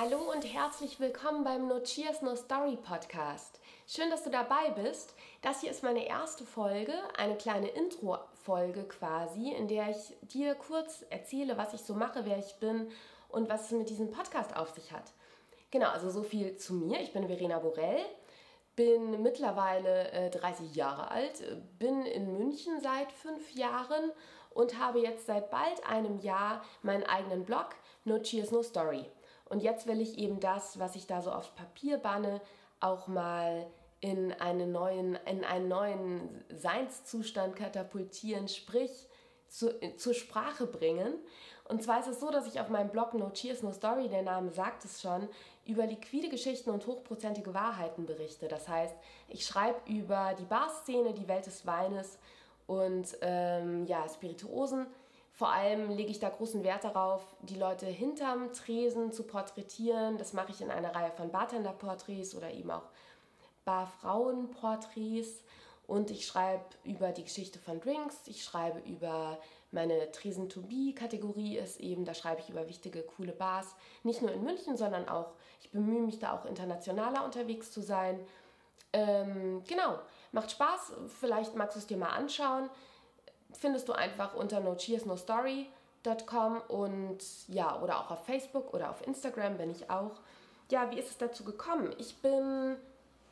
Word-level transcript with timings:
Hallo 0.00 0.32
und 0.32 0.46
herzlich 0.50 0.98
willkommen 0.98 1.44
beim 1.44 1.68
No 1.68 1.78
Cheers 1.80 2.22
No 2.22 2.34
Story 2.34 2.78
Podcast. 2.78 3.60
Schön, 3.86 4.08
dass 4.08 4.24
du 4.24 4.30
dabei 4.30 4.70
bist. 4.70 5.14
Das 5.42 5.60
hier 5.60 5.70
ist 5.70 5.82
meine 5.82 6.06
erste 6.06 6.46
Folge, 6.46 6.94
eine 7.18 7.36
kleine 7.36 7.68
Intro-Folge 7.68 8.84
quasi, 8.84 9.50
in 9.52 9.68
der 9.68 9.90
ich 9.90 10.16
dir 10.22 10.54
kurz 10.54 11.04
erzähle, 11.10 11.58
was 11.58 11.74
ich 11.74 11.82
so 11.82 11.92
mache, 11.92 12.24
wer 12.24 12.38
ich 12.38 12.54
bin 12.54 12.90
und 13.28 13.50
was 13.50 13.66
es 13.66 13.72
mit 13.72 13.90
diesem 13.90 14.10
Podcast 14.10 14.56
auf 14.56 14.70
sich 14.70 14.90
hat. 14.90 15.12
Genau, 15.70 15.90
also 15.90 16.08
so 16.08 16.22
viel 16.22 16.56
zu 16.56 16.72
mir. 16.72 16.98
Ich 17.00 17.12
bin 17.12 17.26
Verena 17.26 17.58
Borell, 17.58 18.00
bin 18.76 19.22
mittlerweile 19.22 20.10
äh, 20.12 20.30
30 20.30 20.76
Jahre 20.76 21.10
alt, 21.10 21.42
bin 21.78 22.06
in 22.06 22.38
München 22.38 22.80
seit 22.80 23.12
fünf 23.12 23.54
Jahren 23.54 24.12
und 24.54 24.78
habe 24.78 25.00
jetzt 25.00 25.26
seit 25.26 25.50
bald 25.50 25.86
einem 25.86 26.20
Jahr 26.20 26.64
meinen 26.80 27.04
eigenen 27.04 27.44
Blog 27.44 27.74
No 28.06 28.18
Cheers 28.18 28.50
No 28.50 28.62
Story. 28.62 29.04
Und 29.50 29.60
jetzt 29.62 29.86
will 29.86 30.00
ich 30.00 30.16
eben 30.16 30.40
das, 30.40 30.78
was 30.78 30.94
ich 30.94 31.06
da 31.06 31.20
so 31.20 31.32
aufs 31.32 31.50
Papier 31.50 31.98
banne, 31.98 32.40
auch 32.78 33.08
mal 33.08 33.66
in 34.00 34.32
einen 34.32 34.72
neuen, 34.72 35.16
in 35.26 35.44
einen 35.44 35.68
neuen 35.68 36.44
Seinszustand 36.48 37.56
katapultieren, 37.56 38.48
sprich 38.48 39.08
zu, 39.48 39.74
zur 39.96 40.14
Sprache 40.14 40.66
bringen. 40.66 41.14
Und 41.64 41.82
zwar 41.82 41.98
ist 41.98 42.06
es 42.06 42.20
so, 42.20 42.30
dass 42.30 42.46
ich 42.46 42.60
auf 42.60 42.68
meinem 42.68 42.90
Blog 42.90 43.12
No 43.14 43.30
Cheers 43.30 43.62
No 43.62 43.72
Story, 43.72 44.08
der 44.08 44.22
Name 44.22 44.50
sagt 44.50 44.84
es 44.84 45.02
schon, 45.02 45.28
über 45.66 45.84
liquide 45.84 46.28
Geschichten 46.28 46.70
und 46.70 46.86
hochprozentige 46.86 47.52
Wahrheiten 47.52 48.06
berichte. 48.06 48.46
Das 48.46 48.68
heißt, 48.68 48.94
ich 49.28 49.44
schreibe 49.44 49.80
über 49.90 50.34
die 50.38 50.44
Barszene, 50.44 51.12
die 51.12 51.26
Welt 51.26 51.46
des 51.46 51.66
Weines 51.66 52.18
und 52.68 53.16
ähm, 53.20 53.84
ja, 53.86 54.08
Spirituosen 54.08 54.86
vor 55.40 55.52
allem 55.52 55.88
lege 55.88 56.10
ich 56.10 56.18
da 56.18 56.28
großen 56.28 56.64
Wert 56.64 56.84
darauf, 56.84 57.22
die 57.40 57.54
Leute 57.54 57.86
hinterm 57.86 58.52
Tresen 58.52 59.10
zu 59.10 59.22
porträtieren. 59.22 60.18
Das 60.18 60.34
mache 60.34 60.50
ich 60.50 60.60
in 60.60 60.70
einer 60.70 60.94
Reihe 60.94 61.12
von 61.12 61.30
Bartender-Porträts 61.30 62.34
oder 62.34 62.50
eben 62.50 62.70
auch 62.70 62.90
Barfrauen-Porträts. 63.64 65.42
Und 65.86 66.10
ich 66.10 66.26
schreibe 66.26 66.66
über 66.84 67.12
die 67.12 67.24
Geschichte 67.24 67.58
von 67.58 67.80
Drinks, 67.80 68.18
ich 68.26 68.44
schreibe 68.44 68.80
über 68.80 69.38
meine 69.70 70.12
Tresen-to-be-Kategorie 70.12 71.56
ist 71.56 71.80
eben, 71.80 72.04
da 72.04 72.12
schreibe 72.12 72.42
ich 72.42 72.50
über 72.50 72.68
wichtige, 72.68 73.00
coole 73.00 73.32
Bars. 73.32 73.74
Nicht 74.02 74.20
nur 74.20 74.32
in 74.32 74.44
München, 74.44 74.76
sondern 74.76 75.08
auch, 75.08 75.32
ich 75.62 75.70
bemühe 75.70 76.02
mich 76.02 76.18
da 76.18 76.34
auch 76.34 76.44
internationaler 76.44 77.24
unterwegs 77.24 77.72
zu 77.72 77.80
sein. 77.80 78.20
Ähm, 78.92 79.64
genau, 79.66 80.00
macht 80.32 80.50
Spaß, 80.50 80.92
vielleicht 81.18 81.54
magst 81.54 81.76
du 81.76 81.80
es 81.80 81.86
dir 81.86 81.96
mal 81.96 82.10
anschauen 82.10 82.68
findest 83.58 83.88
du 83.88 83.92
einfach 83.92 84.34
unter 84.34 84.60
nocheersnostory.com 84.60 86.62
und 86.68 87.18
ja, 87.48 87.80
oder 87.80 88.00
auch 88.00 88.10
auf 88.10 88.24
Facebook 88.24 88.74
oder 88.74 88.90
auf 88.90 89.06
Instagram 89.06 89.56
bin 89.56 89.70
ich 89.70 89.90
auch. 89.90 90.20
Ja, 90.70 90.90
wie 90.90 90.98
ist 90.98 91.10
es 91.10 91.18
dazu 91.18 91.44
gekommen? 91.44 91.94
Ich 91.98 92.20
bin 92.22 92.76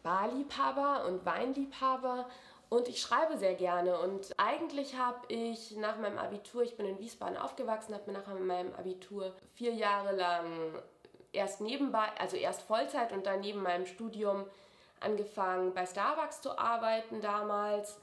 Barliebhaber 0.03 1.05
und 1.07 1.25
Weinliebhaber 1.25 2.29
und 2.69 2.89
ich 2.89 3.01
schreibe 3.01 3.39
sehr 3.39 3.55
gerne 3.55 3.99
und 3.99 4.35
eigentlich 4.37 4.97
habe 4.97 5.21
ich 5.29 5.77
nach 5.77 5.99
meinem 5.99 6.19
Abitur, 6.19 6.63
ich 6.63 6.77
bin 6.77 6.87
in 6.87 6.99
Wiesbaden 6.99 7.37
aufgewachsen, 7.37 7.95
habe 7.95 8.11
mir 8.11 8.19
nach 8.19 8.27
meinem 8.27 8.75
Abitur 8.75 9.33
vier 9.55 9.73
Jahre 9.73 10.15
lang 10.15 10.83
erst 11.33 11.61
nebenbei, 11.61 12.07
also 12.19 12.37
erst 12.37 12.63
Vollzeit 12.63 13.13
und 13.13 13.27
dann 13.27 13.41
neben 13.41 13.63
meinem 13.63 13.87
Studium 13.87 14.45
angefangen 15.01 15.75
bei 15.75 15.87
Starbucks 15.87 16.41
zu 16.41 16.59
arbeiten 16.59 17.21
damals 17.21 18.01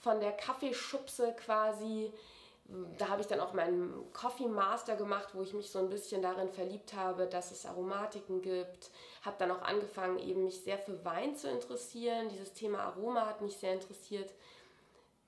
von 0.00 0.20
der 0.20 0.32
Kaffeeschubse 0.32 1.34
quasi. 1.44 2.12
Da 2.98 3.08
habe 3.08 3.20
ich 3.20 3.26
dann 3.26 3.40
auch 3.40 3.52
meinen 3.52 4.12
Coffee 4.12 4.46
Master 4.46 4.94
gemacht, 4.94 5.30
wo 5.32 5.42
ich 5.42 5.52
mich 5.54 5.70
so 5.70 5.80
ein 5.80 5.88
bisschen 5.88 6.22
darin 6.22 6.48
verliebt 6.50 6.94
habe, 6.94 7.26
dass 7.26 7.50
es 7.50 7.66
Aromatiken 7.66 8.42
gibt. 8.42 8.90
Habe 9.22 9.36
dann 9.38 9.50
auch 9.50 9.62
angefangen, 9.62 10.18
eben 10.18 10.44
mich 10.44 10.60
sehr 10.60 10.78
für 10.78 11.04
Wein 11.04 11.34
zu 11.34 11.48
interessieren. 11.48 12.28
Dieses 12.28 12.52
Thema 12.52 12.80
Aroma 12.80 13.26
hat 13.26 13.40
mich 13.40 13.56
sehr 13.56 13.74
interessiert. 13.74 14.32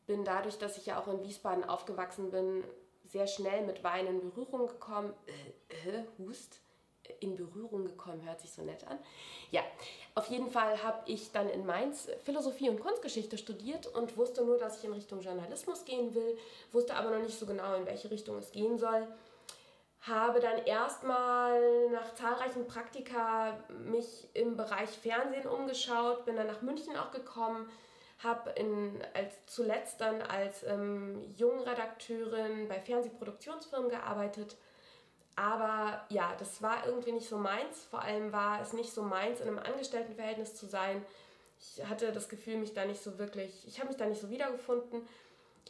Bin 0.06 0.24
dadurch, 0.24 0.58
dass 0.58 0.76
ich 0.76 0.86
ja 0.86 1.00
auch 1.00 1.08
in 1.08 1.22
Wiesbaden 1.22 1.64
aufgewachsen 1.64 2.30
bin, 2.30 2.62
sehr 3.06 3.26
schnell 3.26 3.66
mit 3.66 3.82
Wein 3.82 4.06
in 4.06 4.20
Berührung 4.20 4.68
gekommen. 4.68 5.12
Äh, 5.26 5.90
äh, 5.90 6.04
Hust 6.18 6.60
in 7.20 7.36
Berührung 7.36 7.84
gekommen, 7.84 8.22
hört 8.24 8.40
sich 8.40 8.50
so 8.50 8.62
nett 8.62 8.86
an. 8.86 8.98
Ja, 9.50 9.62
auf 10.14 10.28
jeden 10.28 10.50
Fall 10.50 10.82
habe 10.82 10.98
ich 11.06 11.32
dann 11.32 11.48
in 11.48 11.64
Mainz 11.64 12.08
Philosophie 12.24 12.68
und 12.68 12.80
Kunstgeschichte 12.80 13.38
studiert 13.38 13.86
und 13.86 14.16
wusste 14.16 14.44
nur, 14.44 14.58
dass 14.58 14.78
ich 14.78 14.84
in 14.84 14.92
Richtung 14.92 15.20
Journalismus 15.20 15.84
gehen 15.84 16.14
will, 16.14 16.36
wusste 16.72 16.94
aber 16.94 17.10
noch 17.10 17.22
nicht 17.22 17.38
so 17.38 17.46
genau, 17.46 17.74
in 17.74 17.86
welche 17.86 18.10
Richtung 18.10 18.38
es 18.38 18.52
gehen 18.52 18.78
soll. 18.78 19.06
Habe 20.02 20.40
dann 20.40 20.64
erstmal 20.64 21.88
nach 21.90 22.14
zahlreichen 22.14 22.66
Praktika 22.66 23.56
mich 23.68 24.26
im 24.34 24.56
Bereich 24.56 24.90
Fernsehen 24.90 25.46
umgeschaut, 25.46 26.24
bin 26.24 26.36
dann 26.36 26.48
nach 26.48 26.60
München 26.60 26.96
auch 26.96 27.12
gekommen, 27.12 27.70
habe 28.18 28.54
als 29.14 29.46
zuletzt 29.46 30.00
dann 30.00 30.22
als 30.22 30.64
ähm, 30.64 31.32
Jungredakteurin 31.36 32.68
bei 32.68 32.80
Fernsehproduktionsfirmen 32.80 33.90
gearbeitet 33.90 34.56
aber 35.36 36.04
ja, 36.10 36.34
das 36.38 36.62
war 36.62 36.86
irgendwie 36.86 37.12
nicht 37.12 37.28
so 37.28 37.38
meins. 37.38 37.84
Vor 37.90 38.02
allem 38.02 38.32
war 38.32 38.60
es 38.60 38.72
nicht 38.72 38.92
so 38.92 39.02
meins, 39.02 39.40
in 39.40 39.48
einem 39.48 39.58
Angestelltenverhältnis 39.58 40.54
zu 40.54 40.66
sein. 40.66 41.04
Ich 41.58 41.84
hatte 41.86 42.12
das 42.12 42.28
Gefühl, 42.28 42.58
mich 42.58 42.74
da 42.74 42.84
nicht 42.84 43.02
so 43.02 43.18
wirklich, 43.18 43.66
ich 43.66 43.78
habe 43.78 43.88
mich 43.88 43.96
da 43.96 44.06
nicht 44.06 44.20
so 44.20 44.30
wiedergefunden 44.30 45.06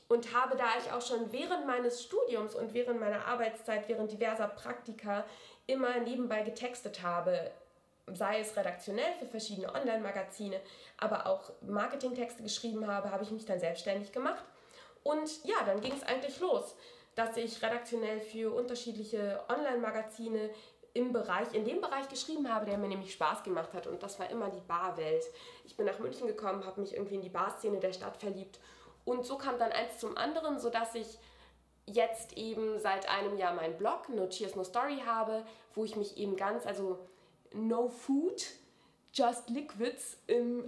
und 0.09 0.35
habe, 0.35 0.57
da 0.57 0.65
ich 0.83 0.91
auch 0.93 1.03
schon 1.03 1.33
während 1.33 1.67
meines 1.67 2.03
Studiums 2.03 2.55
und 2.55 2.75
während 2.75 2.99
meiner 2.99 3.27
Arbeitszeit, 3.27 3.89
während 3.89 4.11
diverser 4.11 4.49
Praktika 4.49 5.25
immer 5.67 6.01
nebenbei 6.01 6.43
getextet 6.43 7.03
habe, 7.03 7.51
sei 8.13 8.41
es 8.41 8.57
redaktionell 8.57 9.13
für 9.21 9.27
verschiedene 9.27 9.73
Online-Magazine, 9.73 10.61
aber 10.99 11.27
auch 11.27 11.53
Marketingtexte 11.61 12.43
geschrieben 12.43 12.87
habe, 12.89 13.11
habe 13.11 13.23
ich 13.23 13.31
mich 13.31 13.45
dann 13.45 13.61
selbstständig 13.61 14.13
gemacht. 14.13 14.45
Und 15.05 15.45
ja, 15.45 15.57
dann 15.65 15.81
ging 15.81 15.93
es 15.93 16.03
eigentlich 16.03 16.41
los 16.41 16.75
dass 17.15 17.37
ich 17.37 17.63
redaktionell 17.63 18.21
für 18.21 18.55
unterschiedliche 18.55 19.43
Online-Magazine 19.49 20.51
im 20.95 21.13
Bereich, 21.13 21.53
in 21.55 21.65
dem 21.65 21.81
Bereich 21.81 22.09
geschrieben 22.09 22.53
habe, 22.53 22.67
der 22.67 22.79
mir 22.79 22.89
nämlich 22.89 23.13
Spaß 23.13 23.43
gemacht 23.43 23.73
hat. 23.73 23.87
Und 23.87 24.03
das 24.03 24.19
war 24.19 24.29
immer 24.31 24.51
die 24.51 24.61
Barwelt. 24.61 25.25
Ich 25.65 25.77
bin 25.77 25.87
nach 25.87 25.99
München 25.99 26.27
gekommen, 26.27 26.67
habe 26.67 26.81
mich 26.81 26.95
irgendwie 26.95 27.15
in 27.15 27.23
die 27.23 27.31
Barszene 27.31 27.79
der 27.79 27.93
Stadt 27.93 28.17
verliebt. 28.17 28.59
Und 29.05 29.25
so 29.25 29.37
kam 29.37 29.59
dann 29.59 29.73
eins 29.73 29.99
zum 29.99 30.17
anderen, 30.17 30.59
sodass 30.59 30.95
ich 30.95 31.19
jetzt 31.87 32.37
eben 32.37 32.79
seit 32.79 33.09
einem 33.09 33.37
Jahr 33.37 33.55
meinen 33.55 33.77
Blog 33.77 34.09
No 34.09 34.29
Cheers 34.29 34.55
No 34.55 34.65
Story 34.65 35.03
habe, 35.05 35.45
wo 35.75 35.85
ich 35.85 35.97
mich 35.97 36.17
eben 36.17 36.37
ganz, 36.37 36.67
also 36.67 36.99
No 37.53 37.89
Food, 37.89 38.45
Just 39.15 39.51
Liquids, 39.51 40.17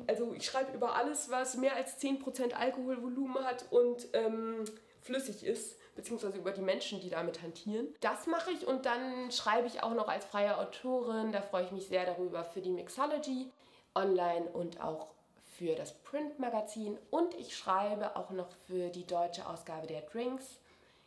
also 0.07 0.35
ich 0.35 0.45
schreibe 0.45 0.73
über 0.73 0.97
alles, 0.97 1.31
was 1.31 1.57
mehr 1.57 1.77
als 1.77 1.99
10% 2.03 2.53
Alkoholvolumen 2.53 3.43
hat 3.45 3.65
und 3.71 4.07
ähm, 4.13 4.65
flüssig 5.01 5.45
ist, 5.45 5.79
beziehungsweise 5.95 6.39
über 6.39 6.53
die 6.53 6.63
Menschen, 6.63 7.01
die 7.01 7.11
damit 7.11 7.43
hantieren. 7.43 7.89
Das 8.01 8.27
mache 8.27 8.51
ich 8.51 8.67
und 8.67 8.87
dann 8.87 9.31
schreibe 9.31 9.67
ich 9.67 9.83
auch 9.83 9.95
noch 9.95 10.09
als 10.09 10.25
freie 10.25 10.59
Autorin, 10.59 11.33
da 11.33 11.41
freue 11.41 11.65
ich 11.65 11.73
mich 11.73 11.87
sehr 11.87 12.07
darüber, 12.07 12.45
für 12.45 12.61
die 12.61 12.71
Mixology 12.71 13.51
online 13.95 14.47
und 14.53 14.81
auch 14.81 15.09
für 15.57 15.75
das 15.75 15.93
Printmagazin 16.03 16.99
und 17.11 17.35
ich 17.35 17.57
schreibe 17.57 18.17
auch 18.17 18.31
noch 18.31 18.49
für 18.67 18.89
die 18.89 19.07
deutsche 19.07 19.47
Ausgabe 19.47 19.87
der 19.87 20.03
Drinks. 20.03 20.59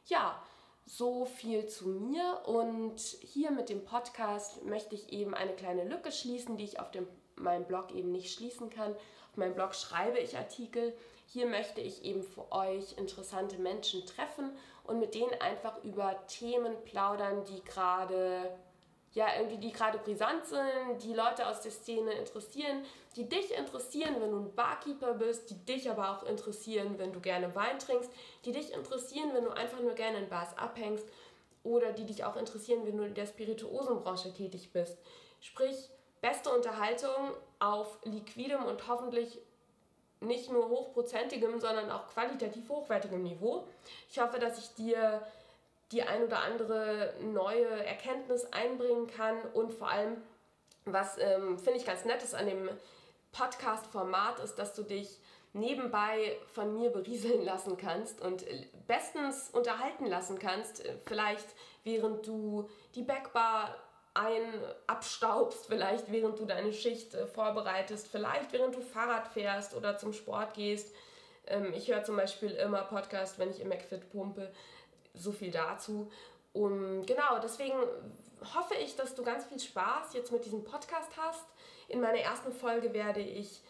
Ja, 0.05 0.41
so 0.85 1.25
viel 1.25 1.67
zu 1.67 1.89
mir 1.89 2.41
und 2.45 2.97
hier 2.97 3.51
mit 3.51 3.67
dem 3.67 3.83
Podcast 3.83 4.63
möchte 4.63 4.95
ich 4.95 5.11
eben 5.11 5.33
eine 5.33 5.51
kleine 5.51 5.83
Lücke 5.83 6.13
schließen, 6.13 6.55
die 6.55 6.63
ich 6.63 6.79
auf 6.79 6.91
dem, 6.91 7.05
meinem 7.35 7.65
Blog 7.65 7.93
eben 7.93 8.13
nicht 8.13 8.33
schließen 8.33 8.69
kann. 8.69 8.93
Auf 8.93 9.37
meinem 9.37 9.53
Blog 9.53 9.75
schreibe 9.75 10.19
ich 10.19 10.37
Artikel. 10.37 10.93
Hier 11.25 11.45
möchte 11.45 11.81
ich 11.81 12.05
eben 12.05 12.23
für 12.23 12.49
euch 12.53 12.97
interessante 12.97 13.57
Menschen 13.57 14.05
treffen 14.05 14.51
und 14.87 14.99
mit 14.99 15.13
denen 15.13 15.33
einfach 15.41 15.83
über 15.83 16.15
Themen 16.27 16.73
plaudern, 16.85 17.43
die 17.45 17.63
gerade 17.63 18.57
ja, 19.17 19.27
irgendwie 19.35 19.57
die 19.57 19.71
gerade 19.71 19.97
brisant 19.97 20.45
sind, 20.45 21.01
die 21.01 21.13
Leute 21.13 21.47
aus 21.47 21.61
der 21.61 21.71
Szene 21.71 22.11
interessieren, 22.11 22.83
die 23.15 23.27
dich 23.27 23.57
interessieren, 23.57 24.15
wenn 24.19 24.29
du 24.29 24.37
ein 24.37 24.53
Barkeeper 24.53 25.15
bist, 25.15 25.49
die 25.49 25.65
dich 25.65 25.89
aber 25.89 26.11
auch 26.11 26.23
interessieren, 26.23 26.99
wenn 26.99 27.13
du 27.13 27.19
gerne 27.19 27.55
Wein 27.55 27.79
trinkst, 27.79 28.11
die 28.45 28.51
dich 28.51 28.73
interessieren, 28.73 29.31
wenn 29.33 29.45
du 29.45 29.49
einfach 29.49 29.79
nur 29.79 29.93
gerne 29.93 30.19
in 30.19 30.29
Bars 30.29 30.55
abhängst 30.55 31.07
oder 31.63 31.93
die 31.93 32.05
dich 32.05 32.25
auch 32.25 32.35
interessieren, 32.35 32.85
wenn 32.85 32.95
du 32.95 33.05
in 33.05 33.15
der 33.15 33.25
Spirituosenbranche 33.25 34.33
tätig 34.33 34.71
bist. 34.71 34.99
Sprich, 35.41 35.89
beste 36.21 36.51
Unterhaltung 36.51 37.31
auf 37.57 37.97
liquidem 38.03 38.63
und 38.65 38.87
hoffentlich 38.87 39.39
nicht 40.19 40.51
nur 40.51 40.69
hochprozentigem, 40.69 41.59
sondern 41.59 41.91
auch 41.91 42.07
qualitativ 42.07 42.69
hochwertigem 42.69 43.23
Niveau. 43.23 43.67
Ich 44.09 44.19
hoffe, 44.19 44.39
dass 44.39 44.57
ich 44.57 44.73
dir 44.75 45.21
die 45.91 46.03
ein 46.03 46.23
oder 46.23 46.39
andere 46.39 47.13
neue 47.21 47.85
Erkenntnis 47.85 48.45
einbringen 48.51 49.07
kann 49.07 49.37
und 49.53 49.73
vor 49.73 49.89
allem, 49.89 50.17
was 50.85 51.17
ähm, 51.17 51.57
finde 51.57 51.79
ich 51.79 51.85
ganz 51.85 52.03
nett 52.05 52.21
ist 52.23 52.35
an 52.35 52.45
dem 52.45 52.69
Podcast-Format, 53.31 54.39
ist, 54.39 54.55
dass 54.55 54.73
du 54.73 54.83
dich 54.83 55.19
nebenbei 55.53 56.37
von 56.53 56.73
mir 56.73 56.89
berieseln 56.89 57.43
lassen 57.43 57.77
kannst 57.77 58.21
und 58.21 58.45
äh, 58.47 58.65
bestens 58.87 59.49
unterhalten 59.51 60.05
lassen 60.05 60.39
kannst, 60.39 60.85
äh, 60.85 60.95
vielleicht 61.05 61.47
während 61.83 62.27
du 62.27 62.69
die 62.95 63.03
Backbar 63.03 63.75
ein 64.17 64.43
abstaubst, 64.87 65.67
vielleicht 65.67 66.11
während 66.11 66.39
du 66.39 66.45
deine 66.45 66.73
Schicht 66.73 67.13
äh, 67.13 67.27
vorbereitest, 67.27 68.07
vielleicht 68.07 68.51
während 68.51 68.75
du 68.75 68.81
Fahrrad 68.81 69.27
fährst 69.27 69.75
oder 69.75 69.97
zum 69.97 70.13
Sport 70.13 70.53
gehst. 70.55 70.93
Ähm, 71.45 71.73
ich 71.73 71.87
höre 71.87 72.03
zum 72.03 72.17
Beispiel 72.17 72.51
immer 72.51 72.81
Podcast, 72.83 73.39
wenn 73.39 73.49
ich 73.49 73.59
im 73.59 73.69
McFit 73.69 74.11
pumpe. 74.11 74.51
So 75.13 75.31
viel 75.31 75.51
dazu. 75.51 76.11
Und 76.53 77.05
genau, 77.05 77.39
deswegen 77.41 77.77
hoffe 78.55 78.75
ich, 78.83 78.95
dass 78.95 79.15
du 79.15 79.23
ganz 79.23 79.45
viel 79.45 79.59
Spaß 79.59 80.13
jetzt 80.13 80.31
mit 80.31 80.45
diesem 80.45 80.63
Podcast 80.63 81.11
hast. 81.17 81.45
In 81.87 82.01
meiner 82.01 82.19
ersten 82.19 82.51
Folge 82.51 82.93
werde 82.93 83.21
ich 83.21 83.61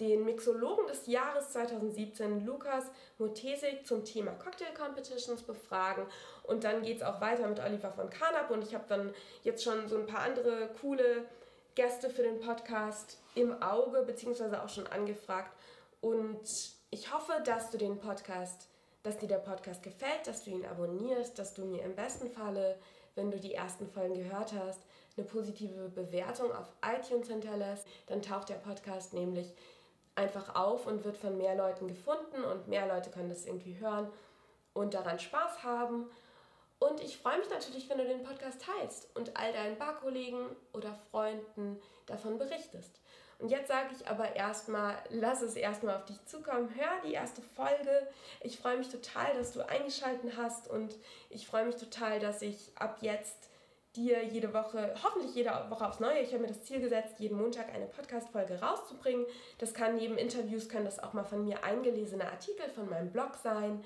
den 0.00 0.24
Mixologen 0.24 0.86
des 0.86 1.06
Jahres 1.06 1.50
2017, 1.50 2.44
Lukas 2.44 2.84
Motesik, 3.18 3.86
zum 3.86 4.04
Thema 4.04 4.32
Cocktail 4.32 4.74
Competitions 4.76 5.42
befragen. 5.42 6.04
Und 6.42 6.64
dann 6.64 6.82
geht 6.82 6.98
es 6.98 7.02
auch 7.02 7.20
weiter 7.20 7.46
mit 7.46 7.60
Oliver 7.60 7.92
von 7.92 8.10
Karnap. 8.10 8.50
Und 8.50 8.64
ich 8.64 8.74
habe 8.74 8.84
dann 8.88 9.14
jetzt 9.42 9.62
schon 9.62 9.88
so 9.88 9.96
ein 9.96 10.06
paar 10.06 10.22
andere 10.22 10.68
coole 10.80 11.26
Gäste 11.74 12.10
für 12.10 12.22
den 12.22 12.40
Podcast 12.40 13.18
im 13.34 13.62
Auge, 13.62 14.02
beziehungsweise 14.02 14.62
auch 14.62 14.68
schon 14.68 14.86
angefragt. 14.88 15.52
Und 16.00 16.40
ich 16.90 17.12
hoffe, 17.12 17.32
dass 17.44 17.70
du 17.70 17.78
den 17.78 17.98
Podcast, 17.98 18.68
dass 19.02 19.18
dir 19.18 19.28
der 19.28 19.38
Podcast 19.38 19.82
gefällt, 19.82 20.26
dass 20.26 20.44
du 20.44 20.50
ihn 20.50 20.66
abonnierst, 20.66 21.38
dass 21.38 21.54
du 21.54 21.64
mir 21.64 21.82
im 21.82 21.94
besten 21.94 22.30
Falle, 22.30 22.78
wenn 23.14 23.30
du 23.30 23.38
die 23.38 23.54
ersten 23.54 23.88
Folgen 23.88 24.14
gehört 24.14 24.52
hast, 24.52 24.80
eine 25.16 25.26
positive 25.26 25.88
Bewertung 25.88 26.52
auf 26.52 26.72
iTunes 26.84 27.28
hinterlässt. 27.28 27.86
Dann 28.06 28.22
taucht 28.22 28.48
der 28.48 28.56
Podcast 28.56 29.14
nämlich 29.14 29.52
einfach 30.14 30.54
auf 30.54 30.86
und 30.86 31.04
wird 31.04 31.16
von 31.16 31.36
mehr 31.36 31.54
Leuten 31.54 31.88
gefunden 31.88 32.44
und 32.44 32.68
mehr 32.68 32.86
Leute 32.86 33.10
können 33.10 33.28
das 33.28 33.46
irgendwie 33.46 33.78
hören 33.78 34.10
und 34.72 34.94
daran 34.94 35.18
Spaß 35.18 35.62
haben. 35.62 36.10
Und 36.78 37.00
ich 37.00 37.16
freue 37.16 37.38
mich 37.38 37.48
natürlich, 37.50 37.88
wenn 37.88 37.98
du 37.98 38.04
den 38.04 38.22
Podcast 38.22 38.60
teilst 38.62 39.08
und 39.16 39.36
all 39.36 39.52
deinen 39.52 39.78
Barkollegen 39.78 40.48
oder 40.72 40.94
Freunden 41.10 41.80
davon 42.06 42.38
berichtest. 42.38 43.00
Und 43.38 43.50
jetzt 43.50 43.68
sage 43.68 43.88
ich 43.98 44.06
aber 44.06 44.36
erstmal, 44.36 44.96
lass 45.10 45.42
es 45.42 45.56
erstmal 45.56 45.96
auf 45.96 46.04
dich 46.04 46.24
zukommen. 46.26 46.72
Hör 46.74 47.00
die 47.04 47.12
erste 47.12 47.42
Folge. 47.42 48.08
Ich 48.40 48.58
freue 48.58 48.78
mich 48.78 48.88
total, 48.88 49.34
dass 49.34 49.52
du 49.52 49.66
eingeschaltet 49.66 50.36
hast 50.36 50.68
und 50.68 50.94
ich 51.30 51.46
freue 51.46 51.66
mich 51.66 51.76
total, 51.76 52.20
dass 52.20 52.42
ich 52.42 52.70
ab 52.76 52.98
jetzt 53.00 53.50
dir 53.96 54.24
jede 54.24 54.52
Woche, 54.52 54.94
hoffentlich 55.02 55.34
jede 55.34 55.50
Woche 55.68 55.86
aufs 55.86 56.00
Neue, 56.00 56.20
ich 56.20 56.32
habe 56.32 56.42
mir 56.42 56.48
das 56.48 56.64
Ziel 56.64 56.80
gesetzt, 56.80 57.18
jeden 57.18 57.38
Montag 57.38 57.72
eine 57.72 57.86
Podcast-Folge 57.86 58.60
rauszubringen. 58.60 59.26
Das 59.58 59.72
kann 59.74 59.96
neben 59.96 60.18
Interviews, 60.18 60.68
können 60.68 60.84
das 60.84 61.02
auch 61.02 61.12
mal 61.12 61.24
von 61.24 61.44
mir 61.44 61.62
eingelesene 61.64 62.24
Artikel 62.24 62.68
von 62.70 62.88
meinem 62.88 63.10
Blog 63.10 63.36
sein. 63.42 63.84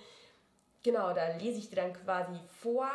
Genau, 0.83 1.13
da 1.13 1.37
lese 1.37 1.59
ich 1.59 1.69
dir 1.69 1.77
dann 1.77 1.93
quasi 1.93 2.39
vor. 2.61 2.91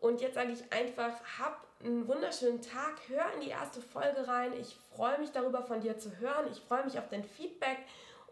Und 0.00 0.20
jetzt 0.20 0.34
sage 0.34 0.52
ich 0.52 0.72
einfach, 0.72 1.12
hab 1.38 1.66
einen 1.82 2.06
wunderschönen 2.08 2.60
Tag, 2.60 2.96
hör 3.08 3.32
in 3.34 3.40
die 3.40 3.50
erste 3.50 3.80
Folge 3.80 4.26
rein. 4.28 4.52
Ich 4.58 4.76
freue 4.94 5.18
mich 5.18 5.30
darüber, 5.30 5.62
von 5.62 5.80
dir 5.80 5.98
zu 5.98 6.18
hören. 6.18 6.46
Ich 6.50 6.60
freue 6.60 6.84
mich 6.84 6.98
auf 6.98 7.08
dein 7.08 7.24
Feedback. 7.24 7.78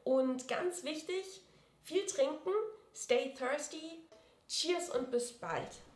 Und 0.04 0.48
ganz 0.48 0.84
wichtig, 0.84 1.42
viel 1.82 2.04
trinken, 2.06 2.50
stay 2.94 3.34
thirsty. 3.36 4.02
Cheers 4.48 4.88
und 4.90 5.10
bis 5.10 5.32
bald. 5.32 5.87